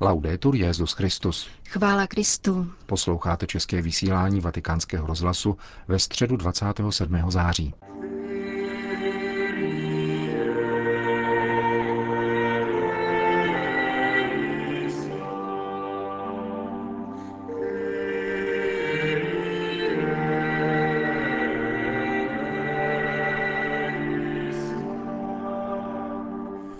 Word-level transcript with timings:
Laudetur 0.00 0.56
Jezus 0.56 0.92
Christus. 0.92 1.48
Chvála 1.68 2.06
Kristu. 2.06 2.72
Posloucháte 2.86 3.46
české 3.46 3.82
vysílání 3.82 4.40
Vatikánského 4.40 5.06
rozhlasu 5.06 5.56
ve 5.88 5.98
středu 5.98 6.36
27. 6.36 7.30
září. 7.30 7.74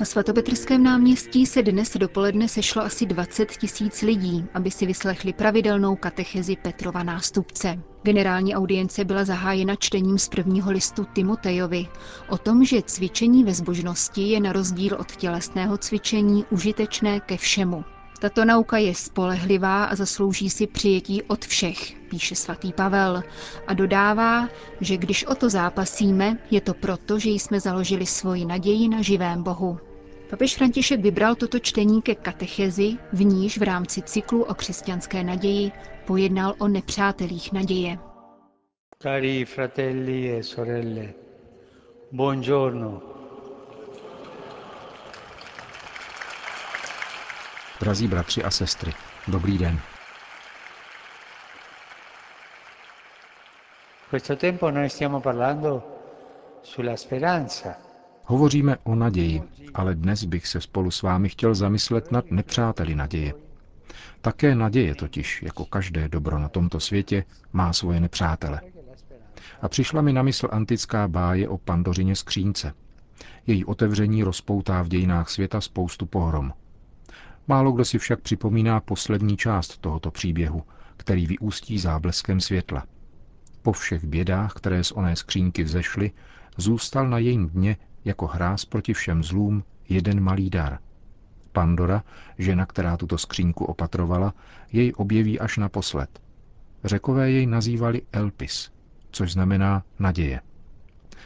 Na 0.00 0.06
svatopetrském 0.06 0.82
náměstí 0.82 1.46
se 1.46 1.62
dnes 1.62 1.96
dopoledne 1.96 2.48
sešlo 2.48 2.82
asi 2.82 3.06
20 3.06 3.52
tisíc 3.56 4.02
lidí, 4.02 4.44
aby 4.54 4.70
si 4.70 4.86
vyslechli 4.86 5.32
pravidelnou 5.32 5.96
katechezi 5.96 6.56
Petrova 6.56 7.02
nástupce. 7.02 7.78
Generální 8.02 8.54
audience 8.54 9.04
byla 9.04 9.24
zahájena 9.24 9.74
čtením 9.76 10.18
z 10.18 10.28
prvního 10.28 10.70
listu 10.70 11.04
Timotejovi 11.04 11.86
o 12.28 12.38
tom, 12.38 12.64
že 12.64 12.82
cvičení 12.82 13.44
ve 13.44 13.54
zbožnosti 13.54 14.22
je 14.22 14.40
na 14.40 14.52
rozdíl 14.52 14.96
od 15.00 15.16
tělesného 15.16 15.78
cvičení 15.78 16.44
užitečné 16.50 17.20
ke 17.20 17.36
všemu. 17.36 17.84
Tato 18.20 18.44
nauka 18.44 18.78
je 18.78 18.94
spolehlivá 18.94 19.84
a 19.84 19.94
zaslouží 19.94 20.50
si 20.50 20.66
přijetí 20.66 21.22
od 21.22 21.44
všech, 21.44 21.94
píše 22.10 22.34
svatý 22.34 22.72
Pavel, 22.72 23.22
a 23.66 23.74
dodává, 23.74 24.48
že 24.80 24.96
když 24.96 25.24
o 25.24 25.34
to 25.34 25.50
zápasíme, 25.50 26.38
je 26.50 26.60
to 26.60 26.74
proto, 26.74 27.18
že 27.18 27.30
jsme 27.30 27.60
založili 27.60 28.06
svoji 28.06 28.44
naději 28.44 28.88
na 28.88 29.02
živém 29.02 29.42
Bohu. 29.42 29.78
Papež 30.30 30.56
František 30.56 31.00
vybral 31.00 31.34
toto 31.34 31.58
čtení 31.58 32.02
ke 32.02 32.14
katechezi, 32.14 32.96
v 33.12 33.24
níž 33.24 33.58
v 33.58 33.62
rámci 33.62 34.02
cyklu 34.02 34.42
o 34.42 34.54
křesťanské 34.54 35.24
naději 35.24 35.72
pojednal 36.06 36.54
o 36.58 36.68
nepřátelích 36.68 37.52
naděje. 37.52 37.98
Cari 39.02 39.44
fratelli 39.44 40.38
e 40.38 40.42
sorelle, 40.42 41.14
buongiorno. 42.12 43.17
Drazí 47.80 48.08
bratři 48.08 48.44
a 48.44 48.50
sestry, 48.50 48.92
dobrý 49.28 49.58
den. 49.58 49.80
Questo 54.10 54.36
tempo 54.36 54.70
noi 54.70 54.90
stiamo 54.90 55.20
parlando 55.20 55.82
sulla 56.62 56.96
speranza. 56.96 57.74
Hovoříme 58.24 58.76
o 58.84 58.94
naději, 58.94 59.42
ale 59.74 59.94
dnes 59.94 60.24
bych 60.24 60.46
se 60.46 60.60
spolu 60.60 60.90
s 60.90 61.02
vámi 61.02 61.28
chtěl 61.28 61.54
zamyslet 61.54 62.12
nad 62.12 62.30
nepřáteli 62.30 62.94
naděje. 62.94 63.34
Také 64.20 64.54
naděje 64.54 64.94
totiž, 64.94 65.42
jako 65.42 65.64
každé 65.64 66.08
dobro 66.08 66.38
na 66.38 66.48
tomto 66.48 66.80
světě, 66.80 67.24
má 67.52 67.72
svoje 67.72 68.00
nepřátele. 68.00 68.60
A 69.62 69.68
přišla 69.68 70.02
mi 70.02 70.12
na 70.12 70.22
mysl 70.22 70.48
antická 70.52 71.08
báje 71.08 71.48
o 71.48 71.58
pandořině 71.58 72.16
skřínce. 72.16 72.72
Její 73.46 73.64
otevření 73.64 74.22
rozpoutá 74.22 74.82
v 74.82 74.88
dějinách 74.88 75.28
světa 75.30 75.60
spoustu 75.60 76.06
pohrom. 76.06 76.52
Málo 77.48 77.72
kdo 77.72 77.84
si 77.84 77.98
však 77.98 78.20
připomíná 78.20 78.80
poslední 78.80 79.36
část 79.36 79.78
tohoto 79.78 80.10
příběhu, 80.10 80.62
který 80.96 81.26
vyústí 81.26 81.78
zábleskem 81.78 82.40
světla. 82.40 82.86
Po 83.62 83.72
všech 83.72 84.04
bědách, 84.04 84.52
které 84.52 84.84
z 84.84 84.92
oné 84.92 85.16
skřínky 85.16 85.62
vzešly, 85.64 86.10
zůstal 86.56 87.08
na 87.08 87.18
jejím 87.18 87.48
dně 87.48 87.76
jako 88.04 88.26
hráz 88.26 88.64
proti 88.64 88.94
všem 88.94 89.24
zlům 89.24 89.64
jeden 89.88 90.20
malý 90.20 90.50
dar. 90.50 90.78
Pandora, 91.52 92.04
žena, 92.38 92.66
která 92.66 92.96
tuto 92.96 93.18
skřínku 93.18 93.64
opatrovala, 93.64 94.34
jej 94.72 94.92
objeví 94.96 95.40
až 95.40 95.56
naposled. 95.56 96.20
Řekové 96.84 97.30
jej 97.30 97.46
nazývali 97.46 98.02
Elpis, 98.12 98.70
což 99.10 99.32
znamená 99.32 99.82
naděje. 99.98 100.40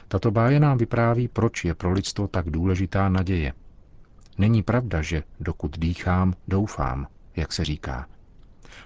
Tato 0.09 0.31
báje 0.31 0.61
nám 0.61 0.79
vypráví, 0.79 1.29
proč 1.29 1.65
je 1.65 1.75
pro 1.75 1.93
lidstvo 1.93 2.29
tak 2.29 2.51
důležitá 2.51 3.09
naděje. 3.09 3.53
Není 4.39 4.63
pravda, 4.63 5.03
že 5.03 5.23
dokud 5.41 5.79
dýchám, 5.79 6.35
doufám, 6.49 7.07
jak 7.37 7.53
se 7.53 7.65
říká. 7.65 8.07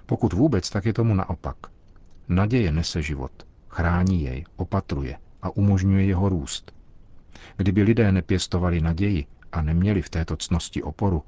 Pokud 0.06 0.32
vůbec, 0.32 0.70
tak 0.70 0.84
je 0.84 0.92
tomu 0.92 1.14
naopak. 1.14 1.56
Naděje 2.28 2.72
nese 2.72 3.02
život, 3.02 3.32
chrání 3.68 4.22
jej, 4.22 4.44
opatruje 4.56 5.16
a 5.42 5.56
umožňuje 5.56 6.04
jeho 6.04 6.28
růst. 6.28 6.72
Kdyby 7.56 7.82
lidé 7.82 8.12
nepěstovali 8.12 8.80
naději 8.80 9.24
a 9.52 9.62
neměli 9.62 10.02
v 10.02 10.10
této 10.10 10.36
cnosti 10.36 10.82
oporu, 10.82 11.22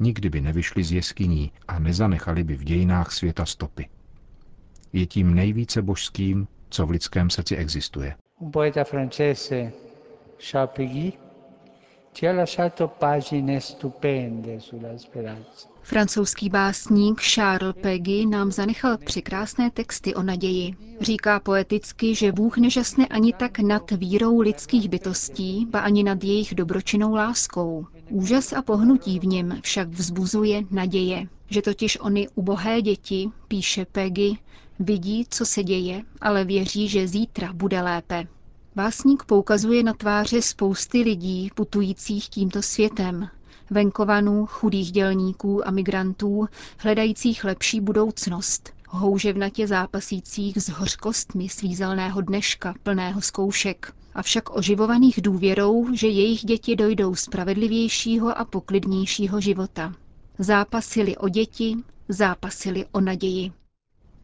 nikdy 0.00 0.30
by 0.30 0.40
nevyšli 0.40 0.84
z 0.84 0.92
jeskyní 0.92 1.52
a 1.68 1.78
nezanechali 1.78 2.44
by 2.44 2.56
v 2.56 2.64
dějinách 2.64 3.12
světa 3.12 3.46
stopy. 3.46 3.88
Je 4.92 5.06
tím 5.06 5.34
nejvíce 5.34 5.82
božským, 5.82 6.48
co 6.68 6.86
v 6.86 6.90
lidském 6.90 7.30
srdci 7.30 7.56
existuje. 7.56 8.14
Un 8.38 8.50
poeta 8.50 8.84
francese, 8.84 9.72
Charles 10.38 10.70
Péguy, 10.76 11.12
Francouzský 15.82 16.48
básník 16.48 17.20
Charles 17.20 17.74
Peggy 17.80 18.26
nám 18.26 18.52
zanechal 18.52 18.98
překrásné 18.98 19.70
texty 19.70 20.14
o 20.14 20.22
naději. 20.22 20.74
Říká 21.00 21.40
poeticky, 21.40 22.14
že 22.14 22.32
Bůh 22.32 22.58
nežasne 22.58 23.06
ani 23.06 23.32
tak 23.32 23.58
nad 23.58 23.90
vírou 23.90 24.40
lidských 24.40 24.88
bytostí, 24.88 25.66
ba 25.70 25.80
ani 25.80 26.02
nad 26.02 26.24
jejich 26.24 26.54
dobročinnou 26.54 27.14
láskou. 27.14 27.86
Úžas 28.10 28.52
a 28.52 28.62
pohnutí 28.62 29.18
v 29.18 29.26
něm 29.26 29.60
však 29.62 29.88
vzbuzuje 29.88 30.62
naděje, 30.70 31.26
že 31.50 31.62
totiž 31.62 32.00
oni 32.00 32.28
ubohé 32.34 32.82
děti, 32.82 33.30
píše 33.48 33.84
Peggy, 33.84 34.38
vidí, 34.78 35.26
co 35.30 35.46
se 35.46 35.62
děje, 35.62 36.02
ale 36.20 36.44
věří, 36.44 36.88
že 36.88 37.08
zítra 37.08 37.52
bude 37.52 37.80
lépe. 37.82 38.26
Básník 38.76 39.24
poukazuje 39.24 39.82
na 39.82 39.92
tváře 39.94 40.42
spousty 40.42 41.02
lidí 41.02 41.50
putujících 41.54 42.28
tímto 42.28 42.62
světem, 42.62 43.28
venkovanů, 43.70 44.46
chudých 44.46 44.92
dělníků 44.92 45.68
a 45.68 45.70
migrantů, 45.70 46.46
hledajících 46.78 47.44
lepší 47.44 47.80
budoucnost, 47.80 48.72
houževnatě 48.88 49.66
zápasících 49.66 50.58
s 50.62 50.68
hořkostmi 50.68 51.48
svízelného 51.48 52.20
dneška, 52.20 52.74
plného 52.82 53.20
zkoušek, 53.20 53.92
avšak 54.14 54.56
oživovaných 54.56 55.20
důvěrou, 55.22 55.94
že 55.94 56.08
jejich 56.08 56.44
děti 56.44 56.76
dojdou 56.76 57.14
spravedlivějšího 57.14 58.38
a 58.38 58.44
poklidnějšího 58.44 59.40
života. 59.40 59.94
Zápasili 60.38 61.16
o 61.16 61.28
děti, 61.28 61.76
zápasili 62.08 62.86
o 62.92 63.00
naději. 63.00 63.52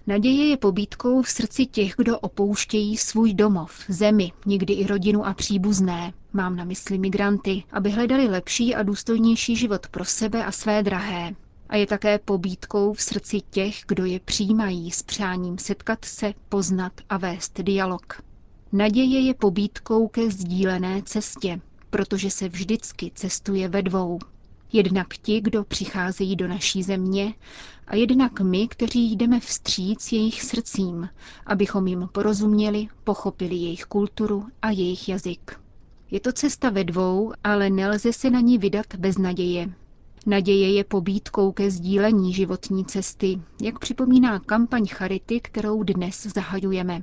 Naděje 0.06 0.47
je 0.49 0.56
pobídkou 0.56 1.22
v 1.22 1.28
srdci 1.28 1.66
těch, 1.66 1.94
kdo 1.97 2.19
opouštějí 2.19 2.97
svůj 2.97 3.34
domov, 3.34 3.84
zemi, 3.88 4.33
někdy 4.47 4.72
i 4.72 4.87
rodinu 4.87 5.27
a 5.27 5.34
příbuzné. 5.34 6.12
Mám 6.33 6.56
na 6.56 6.65
mysli 6.65 6.99
migranty, 6.99 7.62
aby 7.72 7.91
hledali 7.91 8.27
lepší 8.28 8.75
a 8.75 8.83
důstojnější 8.83 9.56
život 9.56 9.87
pro 9.89 10.05
sebe 10.05 10.44
a 10.44 10.53
své 10.53 10.83
drahé. 10.83 11.34
A 11.69 11.77
je 11.77 11.87
také 11.87 12.19
pobídkou 12.19 12.93
v 12.93 13.03
srdci 13.03 13.41
těch, 13.50 13.83
kdo 13.89 14.05
je 14.05 14.21
přijímají 14.21 14.91
s 14.91 15.03
přáním 15.03 15.59
setkat 15.59 16.05
se, 16.05 16.34
poznat 16.49 16.93
a 17.09 17.16
vést 17.16 17.60
dialog. 17.60 18.22
Naděje 18.72 19.21
je 19.21 19.34
pobídkou 19.34 20.09
ke 20.09 20.31
sdílené 20.31 21.03
cestě, 21.03 21.60
protože 21.91 22.31
se 22.31 22.49
vždycky 22.49 23.12
cestuje 23.15 23.69
ve 23.69 23.83
dvou. 23.83 24.19
Jednak 24.73 25.09
ti, 25.17 25.41
kdo 25.41 25.65
přicházejí 25.65 26.37
do 26.37 26.49
naší 26.49 26.83
země, 26.83 27.35
a 27.87 27.97
jednak 27.97 28.41
my, 28.41 28.69
kteří 28.69 29.17
jdeme 29.17 29.41
vstříc 29.41 30.13
jejich 30.13 30.43
srdcím, 30.43 31.09
abychom 31.47 31.87
jim 31.87 32.09
porozuměli, 32.13 32.89
pochopili 33.05 33.55
jejich 33.55 33.85
kulturu 33.85 34.47
a 34.63 34.71
jejich 34.71 35.09
jazyk. 35.09 35.61
Je 36.11 36.21
to 36.21 36.33
cesta 36.33 36.71
ve 36.71 36.85
dvou, 36.85 37.33
ale 37.45 37.71
nelze 37.71 38.13
se 38.13 38.31
na 38.31 38.41
ní 38.41 38.59
vydat 38.59 38.87
bez 38.99 39.19
naděje. 39.19 39.71
Naděje 40.27 40.73
je 40.73 40.85
pobídkou 40.85 41.53
ke 41.53 41.71
sdílení 41.71 42.34
životní 42.34 42.84
cesty, 42.84 43.41
jak 43.63 43.78
připomíná 43.78 44.39
kampaň 44.39 44.87
Charity, 44.87 45.41
kterou 45.41 45.83
dnes 45.83 46.27
zahajujeme. 46.34 47.03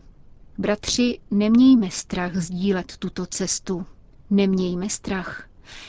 Bratři, 0.58 1.20
nemějme 1.32 1.92
strach 1.92 2.36
sdílet 2.36 2.98
tuto 2.98 3.26
cestu. 3.26 3.86
Nemějme 4.30 4.90
strach. 4.90 5.48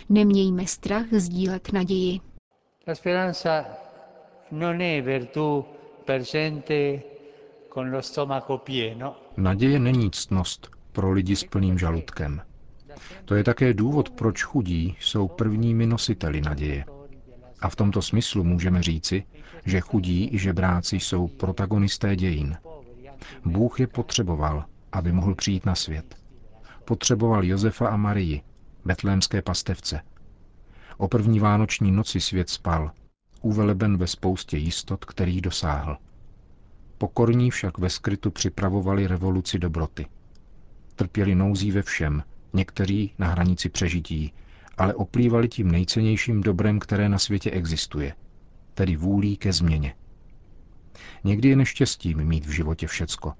Nemějme 0.09 0.67
strach 0.67 1.07
sdílet 1.13 1.73
naději. 1.73 2.21
La 2.89 2.95
speranza 2.95 3.65
non 4.51 4.81
è 4.81 5.03
virtù 5.03 5.65
per 6.05 6.23
gente 6.23 7.03
con 7.69 7.91
lo 7.91 8.03
stomaco 8.03 8.59
pieno. 8.59 9.17
Naděje 9.37 9.79
není 9.79 10.11
ctnost 10.11 10.69
pro 10.93 11.13
lidi 11.13 11.37
s 11.37 11.45
plným 11.45 11.79
žaludkem. 11.79 12.43
To 13.25 13.35
je 13.35 13.45
také 13.45 13.75
důvod, 13.75 14.11
proč 14.11 14.43
chudí 14.43 14.97
jsou 15.01 15.29
prvními 15.29 15.87
nositeli 15.87 16.41
naděje. 16.41 16.85
A 17.61 17.69
v 17.69 17.77
tomto 17.77 18.03
smyslu 18.03 18.45
můžeme 18.45 18.83
říci, 18.83 19.25
že 19.65 19.81
chudí 19.81 20.35
i 20.35 20.39
žebráci 20.39 20.97
jsou 20.97 21.29
protagonisté 21.29 22.17
dějin. 22.17 22.57
Bůh 23.45 23.81
je 23.81 23.87
potřeboval, 23.87 24.65
aby 24.93 25.13
mohl 25.13 25.35
přijít 25.35 25.67
na 25.67 25.75
svět. 25.75 26.15
Potřeboval 26.85 27.45
Josefa 27.45 27.89
a 27.89 27.97
Marii, 27.97 28.43
betlémské 28.88 29.43
pastevce. 29.43 30.00
O 30.96 31.08
první 31.08 31.40
vánoční 31.40 31.93
noci 31.93 32.20
svět 32.20 32.50
spal 32.50 32.90
uveleben 33.43 33.96
ve 33.96 34.06
spoustě 34.06 34.56
jistot, 34.56 35.05
kterých 35.05 35.40
dosáhl. 35.40 35.96
Pokorní 36.99 37.50
však 37.50 37.79
ve 37.79 37.90
skrytu 37.90 38.31
připravovali 38.31 39.06
revoluci 39.06 39.58
dobroty. 39.58 40.06
Trpěli 40.94 41.35
nouzí 41.35 41.73
ve 41.73 41.82
všem, 41.82 42.23
někteří 42.52 43.12
na 43.19 43.29
hranici 43.29 43.69
přežití, 43.69 44.32
ale 44.79 44.94
oplývali 44.94 45.49
tím 45.49 45.70
nejcennějším 45.70 46.40
dobrem, 46.40 46.79
které 46.79 47.08
na 47.08 47.19
světě 47.19 47.50
existuje, 47.50 48.14
tedy 48.75 48.96
vůlí 48.96 49.37
ke 49.37 49.52
změně. 49.52 49.94
Někdy 51.25 51.49
je 51.49 51.56
neštěstím 51.56 52.25
mít 52.25 52.46
v 52.46 52.50
životě 52.50 52.87
všecko. 52.87 53.32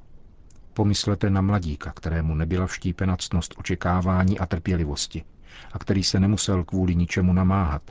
Pomyslete 0.75 1.31
na 1.31 1.41
mladíka, 1.41 1.93
kterému 1.93 2.35
nebyla 2.35 2.67
vštípena 2.67 3.17
ctnost 3.17 3.55
očekávání 3.59 4.39
a 4.39 4.47
trpělivosti 4.47 5.25
a 5.73 5.79
který 5.79 6.05
se 6.05 6.21
nemusel 6.21 6.65
kvůli 6.65 6.95
ničemu 6.95 7.33
namáhat. 7.33 7.83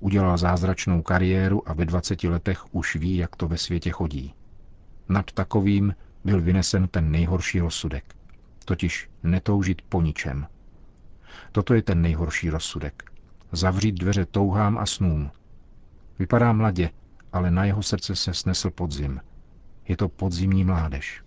Udělal 0.00 0.38
zázračnou 0.38 1.02
kariéru 1.02 1.68
a 1.68 1.72
ve 1.72 1.84
20 1.84 2.24
letech 2.24 2.74
už 2.74 2.96
ví, 2.96 3.16
jak 3.16 3.36
to 3.36 3.48
ve 3.48 3.58
světě 3.58 3.90
chodí. 3.90 4.34
Nad 5.08 5.32
takovým 5.32 5.94
byl 6.24 6.40
vynesen 6.40 6.88
ten 6.88 7.10
nejhorší 7.10 7.60
rozsudek, 7.60 8.14
totiž 8.64 9.10
netoužit 9.22 9.82
po 9.82 10.02
ničem. 10.02 10.46
Toto 11.52 11.74
je 11.74 11.82
ten 11.82 12.02
nejhorší 12.02 12.50
rozsudek. 12.50 13.02
Zavřít 13.52 13.92
dveře 13.92 14.26
touhám 14.26 14.78
a 14.78 14.86
snům. 14.86 15.30
Vypadá 16.18 16.52
mladě, 16.52 16.90
ale 17.32 17.50
na 17.50 17.64
jeho 17.64 17.82
srdce 17.82 18.16
se 18.16 18.34
snesl 18.34 18.70
podzim. 18.70 19.20
Je 19.88 19.96
to 19.96 20.08
podzimní 20.08 20.64
mládež. 20.64 21.22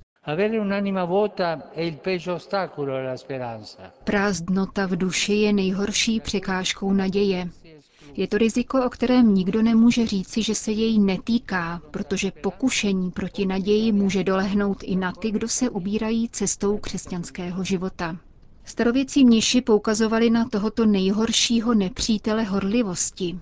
Prázdnota 4.03 4.85
v 4.85 4.95
duši 4.95 5.33
je 5.33 5.53
nejhorší 5.53 6.19
překážkou 6.19 6.93
naděje. 6.93 7.49
Je 8.13 8.27
to 8.27 8.37
riziko, 8.37 8.85
o 8.85 8.89
kterém 8.89 9.33
nikdo 9.33 9.61
nemůže 9.61 10.07
říci, 10.07 10.43
že 10.43 10.55
se 10.55 10.71
jej 10.71 10.99
netýká, 10.99 11.81
protože 11.91 12.31
pokušení 12.31 13.11
proti 13.11 13.45
naději 13.45 13.91
může 13.91 14.23
dolehnout 14.23 14.83
i 14.83 14.95
na 14.95 15.11
ty, 15.11 15.31
kdo 15.31 15.47
se 15.47 15.69
ubírají 15.69 16.29
cestou 16.29 16.77
křesťanského 16.77 17.63
života. 17.63 18.17
Starověcí 18.65 19.25
mniši 19.25 19.61
poukazovali 19.61 20.29
na 20.29 20.45
tohoto 20.49 20.85
nejhoršího 20.85 21.73
nepřítele 21.73 22.43
horlivosti. 22.43 23.39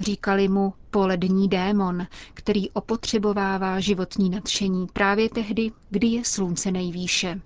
Říkali 0.00 0.48
mu 0.48 0.74
polední 0.90 1.48
démon, 1.48 2.06
který 2.34 2.70
opotřebovává 2.70 3.80
životní 3.80 4.30
nadšení 4.30 4.86
právě 4.92 5.28
tehdy, 5.30 5.70
kdy 5.90 6.06
je 6.06 6.24
slunce 6.24 6.70
nejvýše. 6.70 7.40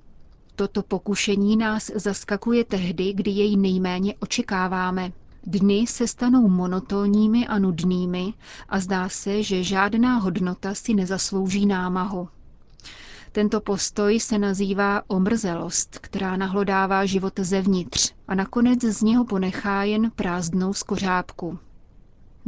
Toto 0.57 0.83
pokušení 0.83 1.57
nás 1.57 1.91
zaskakuje 1.95 2.65
tehdy, 2.65 3.13
kdy 3.13 3.31
jej 3.31 3.57
nejméně 3.57 4.15
očekáváme. 4.21 5.13
Dny 5.47 5.87
se 5.87 6.09
stanou 6.09 6.49
monotónními 6.49 7.47
a 7.47 7.59
nudnými 7.59 8.35
a 8.69 8.81
zdá 8.81 9.09
se, 9.09 9.43
že 9.43 9.63
žádná 9.63 10.17
hodnota 10.19 10.75
si 10.75 10.95
nezaslouží 10.95 11.67
námahu. 11.67 12.29
Tento 13.33 13.61
postoj 13.61 14.21
se 14.21 14.39
nazývá 14.39 15.03
omrzelost, 15.07 15.99
která 15.99 16.37
nahlodává 16.37 17.07
život 17.07 17.33
zevnitř 17.41 18.13
a 18.29 18.35
nakonec 18.35 18.85
z 18.85 19.03
něho 19.03 19.25
ponechá 19.25 19.83
jen 19.83 20.11
prázdnou 20.11 20.73
skořápku. 20.73 21.59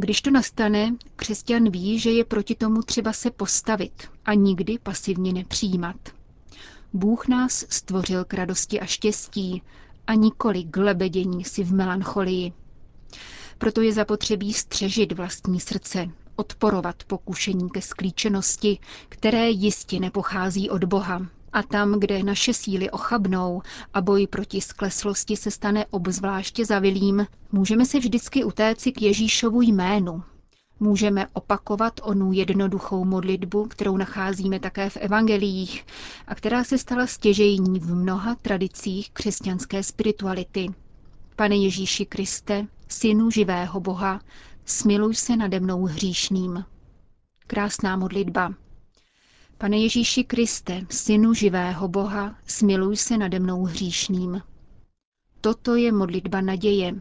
Když 0.01 0.23
to 0.23 0.31
nastane, 0.31 0.95
křesťan 1.17 1.71
ví, 1.71 1.99
že 1.99 2.11
je 2.11 2.25
proti 2.25 2.55
tomu 2.55 2.83
třeba 2.83 3.13
se 3.13 3.31
postavit 3.31 4.09
a 4.25 4.35
nikdy 4.35 4.79
pasivně 4.79 5.33
nepřijímat. 5.33 5.97
Bůh 6.93 7.29
nás 7.29 7.65
stvořil 7.69 8.25
k 8.25 8.35
radosti 8.35 8.81
a 8.81 8.87
štěstí 8.87 9.63
a 10.07 10.15
nikoli 10.15 10.65
k 10.65 10.77
lebedění 10.77 11.45
si 11.45 11.65
v 11.65 11.73
melancholii. 11.75 12.53
Proto 13.59 13.81
je 13.81 13.93
zapotřebí 13.93 14.53
střežit 14.53 15.13
vlastní 15.13 15.61
srdce, 15.61 16.07
odporovat 16.37 17.05
pokušení 17.05 17.71
ke 17.71 17.83
sklíčenosti, 17.83 18.79
které 19.09 19.51
jistě 19.51 20.01
nepochází 20.01 20.71
od 20.71 20.85
Boha. 20.85 21.27
A 21.53 21.63
tam, 21.63 22.01
kde 22.01 22.23
naše 22.23 22.55
síly 22.55 22.91
ochabnou 22.91 23.63
a 23.95 24.01
boj 24.01 24.27
proti 24.27 24.61
skleslosti 24.61 25.37
se 25.37 25.51
stane 25.51 25.87
obzvláště 25.91 26.65
zavilým, 26.65 27.27
můžeme 27.53 27.87
se 27.87 27.99
vždycky 27.99 28.45
utéci 28.45 28.93
k 28.93 29.03
Ježíšovu 29.03 29.63
jménu. 29.63 30.23
Můžeme 30.81 31.27
opakovat 31.33 32.01
onu 32.03 32.33
jednoduchou 32.33 33.05
modlitbu, 33.05 33.65
kterou 33.67 33.97
nacházíme 33.97 34.61
také 34.61 34.91
v 34.91 34.97
evangeliích 34.97 35.87
a 36.27 36.35
která 36.35 36.65
se 36.65 36.79
stala 36.79 37.07
stěžejní 37.07 37.81
v 37.81 37.95
mnoha 37.95 38.35
tradicích 38.35 39.11
křesťanské 39.11 39.83
spirituality. 39.83 40.69
Pane 41.37 41.57
Ježíši 41.57 42.07
Kriste, 42.07 42.67
Synu 42.89 43.31
živého 43.31 43.81
Boha, 43.81 44.21
smiluj 44.65 45.15
se 45.15 45.37
nade 45.37 45.61
mnou 45.61 45.85
hříšným. 45.85 46.65
Krásná 47.47 47.97
modlitba. 47.97 48.55
Pane 49.61 49.77
Ježíši 49.79 50.25
Kriste, 50.25 50.81
Synu 50.91 51.35
živého 51.35 51.89
Boha, 51.89 52.35
smiluj 52.47 52.97
se 52.97 53.19
nade 53.19 53.39
mnou 53.39 53.65
hříšným. 53.65 54.41
Toto 55.41 55.77
je 55.77 55.93
modlitba 55.93 56.41
naděje, 56.41 56.95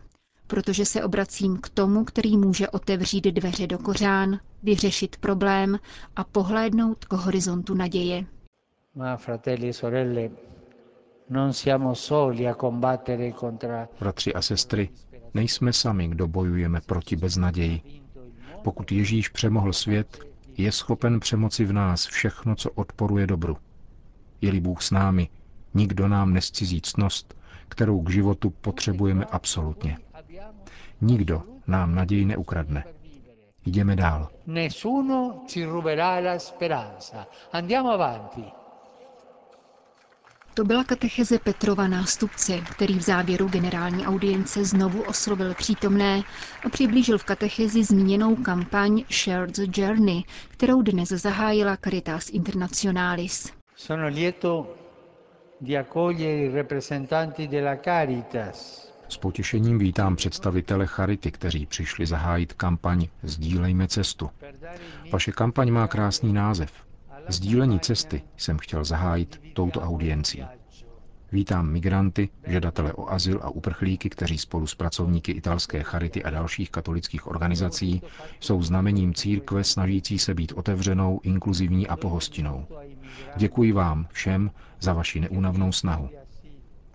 protože 0.47 0.85
se 0.85 1.03
obracím 1.03 1.57
k 1.57 1.69
tomu, 1.69 2.03
který 2.05 2.37
může 2.37 2.69
otevřít 2.69 3.23
dveře 3.25 3.67
do 3.67 3.77
kořán, 3.77 4.39
vyřešit 4.63 5.17
problém 5.17 5.79
a 6.15 6.23
pohlédnout 6.23 7.05
k 7.05 7.13
horizontu 7.13 7.73
naděje. 7.73 8.25
Ma 8.95 9.17
fratelli 9.17 9.69
e 9.69 9.73
sorelle, 9.73 10.29
non 11.29 11.53
siamo 11.53 11.95
soli 11.95 12.47
a 12.47 12.53
combattere 12.53 13.33
contra 13.33 13.87
Bratři 13.99 14.33
a 14.33 14.41
sestry, 14.41 14.89
nejsme 15.33 15.73
sami, 15.73 16.07
kdo 16.07 16.27
bojujeme 16.27 16.81
proti 16.81 17.15
beznaději. 17.15 17.81
Pokud 18.63 18.91
Ježíš 18.91 19.29
přemohl 19.29 19.73
svět, 19.73 20.28
je 20.59 20.71
schopen 20.71 21.19
přemoci 21.19 21.65
v 21.65 21.73
nás 21.73 22.05
všechno, 22.05 22.55
co 22.55 22.71
odporuje 22.71 23.27
dobru. 23.27 23.57
Je-li 24.41 24.59
Bůh 24.59 24.81
s 24.81 24.91
námi, 24.91 25.29
nikdo 25.73 26.07
nám 26.07 26.33
nescizí 26.33 26.81
ctnost, 26.81 27.33
kterou 27.69 28.01
k 28.01 28.09
životu 28.09 28.49
potřebujeme 28.49 29.25
absolutně. 29.25 29.97
Nikdo 31.01 31.43
nám 31.67 31.95
naději 31.95 32.25
neukradne. 32.25 32.83
Jdeme 33.65 33.95
dál. 33.95 34.29
Nessuno 34.47 35.43
ci 35.47 35.65
ruberà 35.65 36.19
la 36.19 36.39
speranza. 36.39 37.27
Andiamo 37.51 37.89
avanti. 37.91 38.58
To 40.59 40.65
byla 40.65 40.83
katecheze 40.83 41.39
Petrova 41.39 41.87
nástupce, 41.87 42.57
který 42.71 42.99
v 42.99 43.01
závěru 43.01 43.47
generální 43.47 44.05
audience 44.07 44.65
znovu 44.65 45.01
oslovil 45.01 45.53
přítomné 45.53 46.21
a 46.65 46.69
přiblížil 46.69 47.17
v 47.17 47.23
katechezi 47.23 47.83
zmíněnou 47.83 48.35
kampaň 48.35 49.03
Shared 49.11 49.55
the 49.57 49.81
Journey, 49.81 50.23
kterou 50.49 50.81
dnes 50.81 51.09
zahájila 51.09 51.77
Caritas 51.77 52.29
Internationalis. 52.29 53.53
Sono 53.75 54.07
lieto 54.07 54.75
di 55.61 55.77
accogliere 55.77 56.43
i 56.43 56.55
rappresentanti 56.55 57.47
della 57.47 57.75
Caritas. 57.75 58.89
S 59.09 59.17
potěšením 59.17 59.79
vítám 59.79 60.15
představitele 60.15 60.85
Charity, 60.87 61.31
kteří 61.31 61.65
přišli 61.65 62.05
zahájit 62.05 62.53
kampaň 62.53 63.07
Sdílejme 63.23 63.87
cestu. 63.87 64.29
Vaše 65.11 65.31
kampaň 65.31 65.71
má 65.71 65.87
krásný 65.87 66.33
název. 66.33 66.71
Sdílení 67.29 67.79
cesty 67.79 68.21
jsem 68.37 68.57
chtěl 68.57 68.83
zahájit 68.83 69.41
touto 69.53 69.81
audiencí. 69.81 70.43
Vítám 71.31 71.69
migranty, 71.71 72.29
žadatele 72.47 72.93
o 72.93 73.09
azyl 73.11 73.39
a 73.43 73.49
uprchlíky, 73.49 74.09
kteří 74.09 74.37
spolu 74.37 74.67
s 74.67 74.75
pracovníky 74.75 75.31
italské 75.31 75.83
charity 75.83 76.23
a 76.23 76.29
dalších 76.29 76.71
katolických 76.71 77.27
organizací 77.27 78.01
jsou 78.39 78.63
znamením 78.63 79.13
církve 79.13 79.63
snažící 79.63 80.19
se 80.19 80.33
být 80.33 80.51
otevřenou, 80.51 81.19
inkluzivní 81.23 81.87
a 81.87 81.95
pohostinnou. 81.97 82.65
Děkuji 83.37 83.71
vám 83.71 84.07
všem 84.11 84.51
za 84.79 84.93
vaši 84.93 85.19
neúnavnou 85.19 85.71
snahu. 85.71 86.09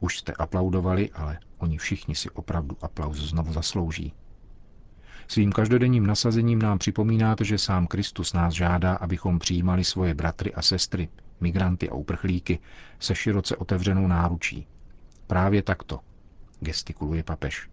Už 0.00 0.18
jste 0.18 0.32
aplaudovali, 0.32 1.10
ale 1.10 1.38
oni 1.58 1.78
všichni 1.78 2.14
si 2.14 2.30
opravdu 2.30 2.76
aplauz 2.82 3.16
znovu 3.16 3.52
zaslouží. 3.52 4.12
Svým 5.28 5.52
každodenním 5.52 6.06
nasazením 6.06 6.58
nám 6.58 6.78
připomínáte, 6.78 7.44
že 7.44 7.58
sám 7.58 7.86
Kristus 7.86 8.32
nás 8.32 8.54
žádá, 8.54 8.94
abychom 8.94 9.38
přijímali 9.38 9.84
svoje 9.84 10.14
bratry 10.14 10.54
a 10.54 10.62
sestry, 10.62 11.08
migranty 11.44 11.90
a 11.90 11.94
uprchlíky 11.94 12.58
se 12.98 13.14
široce 13.14 13.56
otevřenou 13.56 14.06
náručí. 14.06 14.66
Právě 15.26 15.62
takto, 15.62 16.00
gestikuluje 16.60 17.22
papež. 17.22 17.68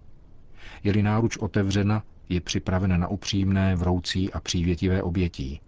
Je-li 0.84 1.04
náruč 1.04 1.38
otevřena, 1.38 2.04
je 2.30 2.42
připravena 2.42 2.98
na 2.98 3.08
upřímné, 3.08 3.75
vroucí 3.75 4.34
a 4.34 4.40
přívětivé 4.40 5.04
obětí, 5.04 5.62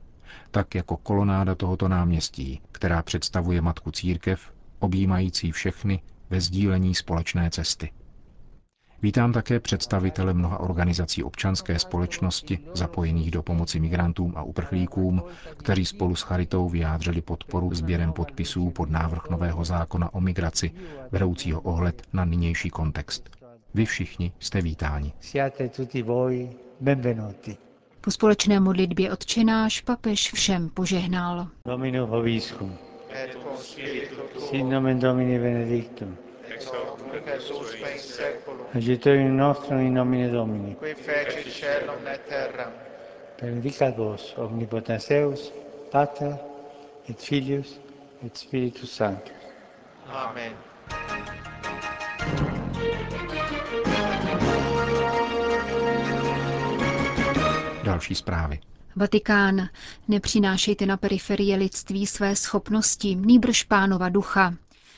tak 0.52 0.76
jako 0.76 0.98
kolonáda 0.98 1.56
tohoto 1.56 1.88
náměstí, 1.88 2.62
která 2.72 3.02
představuje 3.02 3.62
matku 3.62 3.92
církev, 3.92 4.54
objímající 4.80 5.52
všechny 5.52 6.02
ve 6.30 6.42
sdílení 6.42 6.96
společné 6.96 7.50
cesty. 7.50 7.92
Vítám 9.04 9.34
také 9.34 9.60
představitele 9.60 10.34
mnoha 10.34 10.60
organizací 10.60 11.24
občanské 11.24 11.80
společnosti 11.80 12.60
zapojených 12.74 13.32
do 13.32 13.44
pomoci 13.44 13.80
migrantům 13.80 14.34
a 14.36 14.44
uprchlíkům, 14.44 15.24
kteří 15.58 15.86
spolu 15.86 16.16
s 16.16 16.22
Charitou 16.22 16.70
vyjádřili 16.70 17.22
podporu 17.22 17.74
sběrem 17.74 18.14
podpisů 18.14 18.70
pod 18.70 18.90
návrh 18.90 19.30
nového 19.30 19.66
zákona 19.66 20.14
o 20.14 20.22
migraci, 20.22 20.72
vedoucího 21.12 21.62
ohled 21.62 22.02
na 22.14 22.26
nynější 22.26 22.70
kontext. 22.70 23.30
Vy 23.74 23.86
všichni 23.86 24.32
jste 24.40 24.62
vítáni. 24.62 25.14
Siate 25.20 25.70
tutti 25.70 26.02
voi 26.02 26.50
benvenuti. 26.82 27.58
Po 28.02 28.12
společné 28.12 28.60
modlitbě 28.60 29.12
odčenáš 29.12 29.82
papež 29.82 30.32
všem 30.34 30.70
požehnal. 30.70 31.48
Domino 31.66 32.08
Hoviscum. 32.08 32.74
Sin 34.50 34.70
nomen 34.70 35.00
Domini 35.00 35.40
benedictum. 35.40 36.18
Usque 38.76 39.16
in 39.16 39.36
nostrum 39.36 39.80
in 39.80 39.94
nomine 39.94 40.30
Domini. 40.30 40.76
qui 40.76 40.94
feci 40.96 41.50
celum 41.50 42.06
et 42.08 42.28
terram. 42.28 42.72
Benedicat 43.42 43.96
vos, 43.96 44.34
omnipotens 44.38 45.08
Deus, 45.08 45.52
Pater, 45.92 46.38
et 47.10 47.20
Filius, 47.20 47.80
et 48.26 48.38
Spiritus 48.38 48.92
Sanctus. 48.92 49.34
Amen. 50.08 50.54
Další 57.84 58.16
zprávy. 58.16 58.60
Vatikán. 58.96 59.70
Nepřinášejte 60.08 60.86
na 60.86 60.98
periferie 60.98 61.56
lidství 61.58 62.08
své 62.08 62.36
schopnosti, 62.36 63.16
nýbrž 63.16 63.64
pánova 63.64 64.10
ducha. 64.10 64.54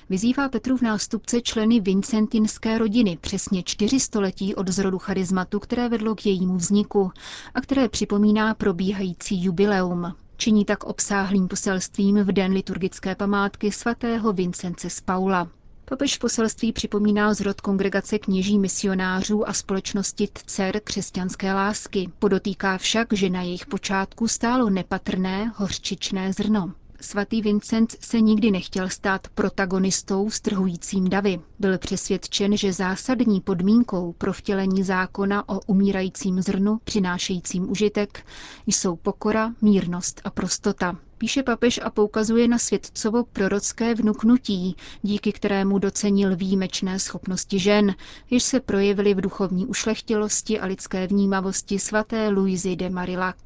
Vyzývá 0.09 0.49
Petrův 0.49 0.81
nástupce 0.81 1.41
členy 1.41 1.79
vincentinské 1.79 2.77
rodiny 2.77 3.17
přesně 3.21 3.63
čtyři 3.63 3.99
století 3.99 4.55
od 4.55 4.67
zrodu 4.67 4.99
charizmatu, 4.99 5.59
které 5.59 5.89
vedlo 5.89 6.15
k 6.15 6.25
jejímu 6.25 6.55
vzniku 6.55 7.11
a 7.53 7.61
které 7.61 7.89
připomíná 7.89 8.53
probíhající 8.53 9.43
jubileum. 9.43 10.13
Činí 10.37 10.65
tak 10.65 10.83
obsáhlým 10.83 11.47
poselstvím 11.47 12.17
v 12.23 12.31
den 12.31 12.51
liturgické 12.51 13.15
památky 13.15 13.71
svatého 13.71 14.33
Vincence 14.33 14.89
z 14.89 15.01
Paula. 15.01 15.47
Papež 15.85 16.17
poselství 16.17 16.73
připomíná 16.73 17.33
zrod 17.33 17.61
kongregace 17.61 18.19
kněží 18.19 18.59
misionářů 18.59 19.49
a 19.49 19.53
společnosti 19.53 20.29
dcer 20.33 20.79
křesťanské 20.83 21.53
lásky. 21.53 22.09
Podotýká 22.19 22.77
však, 22.77 23.07
že 23.13 23.29
na 23.29 23.41
jejich 23.41 23.65
počátku 23.65 24.27
stálo 24.27 24.69
nepatrné 24.69 25.51
hořčičné 25.55 26.33
zrno. 26.33 26.73
Svatý 27.05 27.41
Vincent 27.41 27.95
se 27.99 28.21
nikdy 28.21 28.51
nechtěl 28.51 28.89
stát 28.89 29.27
protagonistou 29.27 30.29
strhujícím 30.29 31.09
davy. 31.09 31.39
Byl 31.59 31.77
přesvědčen, 31.77 32.57
že 32.57 32.73
zásadní 32.73 33.41
podmínkou 33.41 34.13
pro 34.13 34.33
vtělení 34.33 34.83
zákona 34.83 35.49
o 35.49 35.59
umírajícím 35.67 36.41
zrnu 36.41 36.79
přinášejícím 36.83 37.71
užitek 37.71 38.25
jsou 38.67 38.95
pokora, 38.95 39.53
mírnost 39.61 40.21
a 40.23 40.29
prostota. 40.29 40.97
Píše 41.17 41.43
papež 41.43 41.79
a 41.83 41.89
poukazuje 41.89 42.47
na 42.47 42.57
světcovo 42.57 43.23
prorocké 43.23 43.95
vnuknutí, 43.95 44.75
díky 45.01 45.31
kterému 45.31 45.79
docenil 45.79 46.35
výjimečné 46.35 46.99
schopnosti 46.99 47.59
žen, 47.59 47.95
jež 48.29 48.43
se 48.43 48.59
projevily 48.59 49.13
v 49.13 49.21
duchovní 49.21 49.65
ušlechtilosti 49.65 50.59
a 50.59 50.65
lidské 50.65 51.07
vnímavosti 51.07 51.79
svaté 51.79 52.29
Louisy 52.29 52.75
de 52.75 52.89
Marillac. 52.89 53.37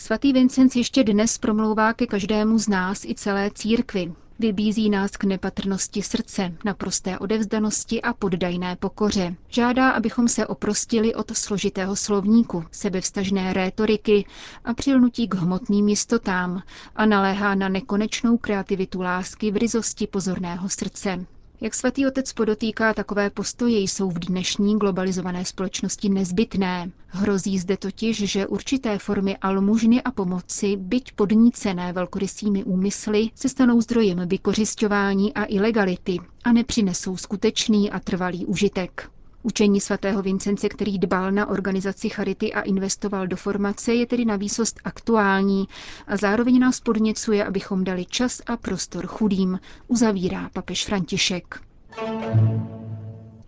Svatý 0.00 0.32
Vincenc 0.32 0.76
ještě 0.76 1.04
dnes 1.04 1.38
promlouvá 1.38 1.92
ke 1.92 2.06
každému 2.06 2.58
z 2.58 2.68
nás 2.68 3.04
i 3.04 3.14
celé 3.14 3.50
církvi. 3.54 4.12
Vybízí 4.38 4.90
nás 4.90 5.10
k 5.10 5.24
nepatrnosti 5.24 6.02
srdce, 6.02 6.52
naprosté 6.64 7.18
odevzdanosti 7.18 8.02
a 8.02 8.12
poddajné 8.12 8.76
pokoře. 8.76 9.36
Žádá, 9.48 9.90
abychom 9.90 10.28
se 10.28 10.46
oprostili 10.46 11.14
od 11.14 11.36
složitého 11.36 11.96
slovníku, 11.96 12.64
sebevstažné 12.72 13.52
rétoriky 13.52 14.26
a 14.64 14.74
přilnutí 14.74 15.28
k 15.28 15.34
hmotným 15.34 15.88
jistotám 15.88 16.62
a 16.96 17.06
naléhá 17.06 17.54
na 17.54 17.68
nekonečnou 17.68 18.36
kreativitu 18.36 19.00
lásky 19.00 19.50
v 19.50 19.56
ryzosti 19.56 20.06
pozorného 20.06 20.68
srdce. 20.68 21.26
Jak 21.62 21.74
svatý 21.74 22.06
otec 22.06 22.32
podotýká, 22.32 22.94
takové 22.94 23.30
postoje 23.30 23.78
jsou 23.80 24.10
v 24.10 24.18
dnešní 24.18 24.78
globalizované 24.78 25.44
společnosti 25.44 26.08
nezbytné. 26.08 26.90
Hrozí 27.06 27.58
zde 27.58 27.76
totiž, 27.76 28.16
že 28.30 28.46
určité 28.46 28.98
formy 28.98 29.36
almužny 29.36 30.02
a 30.02 30.10
pomoci, 30.10 30.76
byť 30.76 31.12
podnícené 31.12 31.92
velkorysými 31.92 32.64
úmysly, 32.64 33.28
se 33.34 33.48
stanou 33.48 33.80
zdrojem 33.80 34.28
vykořišťování 34.28 35.34
a 35.34 35.44
ilegality 35.44 36.18
a 36.44 36.52
nepřinesou 36.52 37.16
skutečný 37.16 37.90
a 37.90 38.00
trvalý 38.00 38.46
užitek. 38.46 39.10
Učení 39.42 39.80
svatého 39.80 40.22
Vincence, 40.22 40.68
který 40.68 40.98
dbal 40.98 41.32
na 41.32 41.46
organizaci 41.48 42.08
charity 42.08 42.52
a 42.52 42.60
investoval 42.60 43.26
do 43.26 43.36
formace, 43.36 43.94
je 43.94 44.06
tedy 44.06 44.24
na 44.24 44.36
výsost 44.36 44.80
aktuální 44.84 45.68
a 46.06 46.16
zároveň 46.16 46.58
nás 46.58 46.80
podněcuje, 46.80 47.44
abychom 47.44 47.84
dali 47.84 48.04
čas 48.06 48.42
a 48.46 48.56
prostor 48.56 49.06
chudým, 49.06 49.60
uzavírá 49.88 50.50
papež 50.52 50.84
František. 50.84 51.60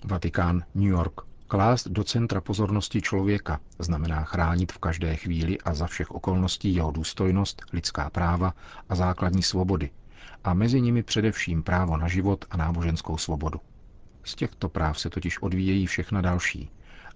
Vatikán, 0.05 0.63
New 0.75 0.89
York. 0.89 1.21
Klást 1.49 1.89
do 1.89 2.05
centra 2.05 2.41
pozornosti 2.41 3.03
člověka 3.03 3.61
znamená 3.79 4.25
chránit 4.25 4.73
v 4.73 4.79
každé 4.79 5.17
chvíli 5.17 5.59
a 5.61 5.75
za 5.75 5.87
všech 5.87 6.11
okolností 6.11 6.75
jeho 6.75 6.91
důstojnost, 6.91 7.63
lidská 7.73 8.11
práva 8.11 8.55
a 8.89 8.95
základní 8.95 9.43
svobody, 9.43 9.91
a 10.45 10.55
mezi 10.55 10.81
nimi 10.81 11.03
především 11.03 11.63
právo 11.63 11.97
na 11.97 12.09
život 12.09 12.45
a 12.51 12.57
náboženskou 12.57 13.19
svobodu. 13.19 13.61
Z 14.25 14.35
těchto 14.35 14.69
práv 14.69 15.01
se 15.01 15.11
totiž 15.11 15.43
odvíjejí 15.43 15.87
všechna 15.87 16.21
další 16.21 16.71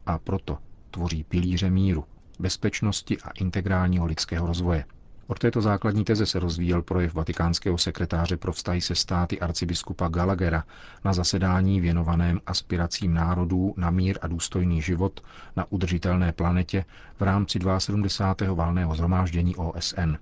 a 0.06 0.18
proto 0.18 0.58
tvoří 0.90 1.24
pilíře 1.24 1.70
míru, 1.70 2.04
bezpečnosti 2.38 3.18
a 3.20 3.30
integrálního 3.30 4.06
lidského 4.06 4.46
rozvoje. 4.46 4.84
Od 5.28 5.38
této 5.38 5.60
základní 5.60 6.04
teze 6.04 6.26
se 6.26 6.38
rozvíjel 6.38 6.82
projev 6.82 7.14
vatikánského 7.14 7.78
sekretáře 7.78 8.36
pro 8.36 8.52
vztahy 8.52 8.80
se 8.80 8.94
státy 8.94 9.40
arcibiskupa 9.40 10.08
Gallaghera 10.08 10.64
na 11.04 11.12
zasedání 11.12 11.80
věnovaném 11.80 12.40
aspiracím 12.46 13.14
národů 13.14 13.74
na 13.76 13.90
mír 13.90 14.18
a 14.22 14.26
důstojný 14.26 14.82
život 14.82 15.20
na 15.56 15.72
udržitelné 15.72 16.32
planetě 16.32 16.84
v 17.18 17.22
rámci 17.22 17.58
72. 17.78 18.54
valného 18.54 18.94
zhromáždění 18.94 19.56
OSN. 19.56 20.14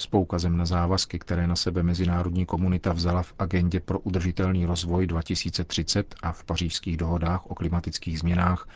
S 0.00 0.06
poukazem 0.06 0.56
na 0.56 0.64
závazky, 0.66 1.18
které 1.18 1.46
na 1.46 1.56
sebe 1.56 1.82
mezinárodní 1.82 2.46
komunita 2.46 2.92
vzala 2.92 3.22
v 3.22 3.34
agendě 3.38 3.80
pro 3.80 3.98
udržitelný 4.00 4.66
rozvoj 4.66 5.06
2030 5.06 6.14
a 6.22 6.32
v 6.32 6.44
pařížských 6.44 6.96
dohodách 6.96 7.46
o 7.46 7.54
klimatických 7.54 8.18
změnách, 8.18 8.68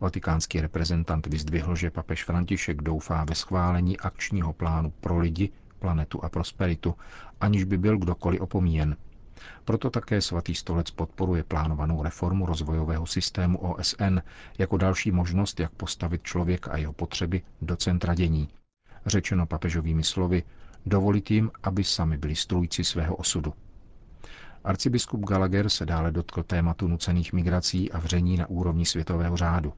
vatikánský 0.00 0.60
reprezentant 0.60 1.26
vyzdvihl, 1.26 1.76
že 1.76 1.90
papež 1.90 2.24
František 2.24 2.82
doufá 2.82 3.24
ve 3.24 3.34
schválení 3.34 3.98
akčního 4.00 4.52
plánu 4.52 4.90
pro 5.00 5.18
lidi, 5.18 5.50
planetu 5.78 6.24
a 6.24 6.28
prosperitu, 6.28 6.94
aniž 7.40 7.64
by 7.64 7.78
byl 7.78 7.98
kdokoliv 7.98 8.40
opomíjen. 8.40 8.96
Proto 9.64 9.90
také 9.90 10.20
svatý 10.20 10.54
stolec 10.54 10.90
podporuje 10.90 11.44
plánovanou 11.44 12.02
reformu 12.02 12.46
rozvojového 12.46 13.06
systému 13.06 13.58
OSN 13.58 14.18
jako 14.58 14.76
další 14.76 15.10
možnost, 15.10 15.60
jak 15.60 15.72
postavit 15.72 16.22
člověk 16.22 16.68
a 16.68 16.76
jeho 16.76 16.92
potřeby 16.92 17.42
do 17.62 17.76
centra 17.76 18.14
dění. 18.14 18.48
Řečeno 19.06 19.46
papežovými 19.46 20.04
slovy, 20.04 20.42
dovolit 20.86 21.30
jim, 21.30 21.50
aby 21.62 21.84
sami 21.84 22.18
byli 22.18 22.36
strůjci 22.36 22.84
svého 22.84 23.16
osudu. 23.16 23.54
Arcibiskup 24.64 25.20
Gallagher 25.24 25.68
se 25.68 25.86
dále 25.86 26.12
dotkl 26.12 26.42
tématu 26.42 26.88
nucených 26.88 27.32
migrací 27.32 27.92
a 27.92 27.98
vření 27.98 28.36
na 28.36 28.46
úrovni 28.46 28.86
světového 28.86 29.36
řádu. 29.36 29.72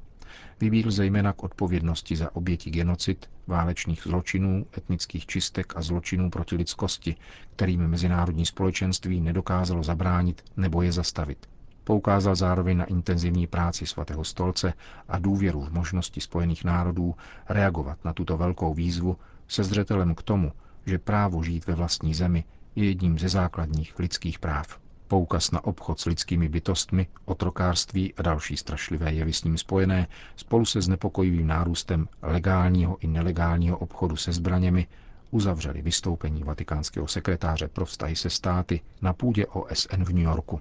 Vybídl 0.61 0.91
zejména 0.91 1.33
k 1.33 1.43
odpovědnosti 1.43 2.17
za 2.17 2.37
oběti 2.37 2.71
genocid, 2.71 3.31
válečných 3.47 4.03
zločinů, 4.03 4.67
etnických 4.79 5.27
čistek 5.27 5.73
a 5.77 5.83
zločinů 5.83 6.31
proti 6.31 6.57
lidskosti, 6.57 7.17
kterým 7.57 7.87
mezinárodní 7.89 8.47
společenství 8.47 9.21
nedokázalo 9.21 9.83
zabránit 9.83 10.45
nebo 10.57 10.83
je 10.83 10.93
zastavit. 10.93 11.47
Poukázal 11.85 12.35
zároveň 12.35 12.77
na 12.77 12.85
intenzivní 12.85 13.47
práci 13.47 13.87
svatého 13.87 14.25
stolce 14.25 14.73
a 15.09 15.19
důvěru 15.19 15.61
v 15.61 15.73
možnosti 15.73 16.21
Spojených 16.21 16.65
národů 16.65 17.15
reagovat 17.49 18.05
na 18.05 18.13
tuto 18.13 18.37
velkou 18.37 18.75
výzvu 18.75 19.17
se 19.49 19.65
zřetelem 19.65 20.15
k 20.15 20.23
tomu, 20.23 20.53
že 20.91 20.99
právo 20.99 21.43
žít 21.43 21.67
ve 21.67 21.75
vlastní 21.75 22.15
zemi 22.15 22.45
je 22.77 22.85
jedním 22.85 23.19
ze 23.19 23.29
základních 23.29 23.99
lidských 23.99 24.39
práv. 24.39 24.79
Poukaz 25.09 25.51
na 25.51 25.65
obchod 25.65 26.01
s 26.01 26.05
lidskými 26.05 26.49
bytostmi, 26.49 27.07
otrokárství 27.25 28.15
a 28.15 28.23
další 28.23 28.57
strašlivé 28.57 29.13
jevy 29.13 29.33
s 29.33 29.45
ním 29.45 29.59
spojené 29.59 30.07
spolu 30.37 30.65
se 30.65 30.83
znepokojivým 30.83 31.47
nárůstem 31.47 32.09
legálního 32.23 32.97
i 33.01 33.07
nelegálního 33.07 33.79
obchodu 33.79 34.17
se 34.17 34.33
zbraněmi 34.33 34.87
uzavřeli 35.31 35.83
vystoupení 35.83 36.43
vatikánského 36.43 37.09
sekretáře 37.09 37.69
pro 37.69 37.87
vztahy 37.87 38.17
se 38.17 38.31
státy 38.31 38.81
na 39.03 39.13
půdě 39.13 39.47
OSN 39.47 40.05
v 40.05 40.09
New 40.09 40.25
Yorku. 40.25 40.61